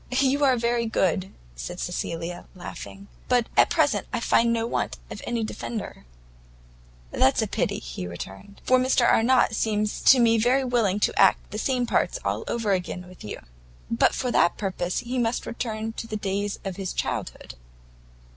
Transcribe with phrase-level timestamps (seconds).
[0.19, 5.21] "You are very good," said Cecilia, laughing, "but at present I find no want of
[5.25, 6.05] any defender."
[7.11, 11.59] "That's pity," he returned, "for Mr Arnott seems to me very willing to act the
[11.59, 13.41] same parts over again with you."
[13.91, 17.53] "But for that purpose he must return to the days of his childhood."